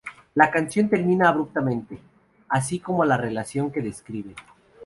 La 0.33 0.49
canción 0.49 0.89
termina 0.89 1.29
abruptamente, 1.29 1.99
así 2.49 2.79
como 2.79 3.05
la 3.05 3.17
relación 3.17 3.69
que 3.71 3.83
describe. 3.83 4.33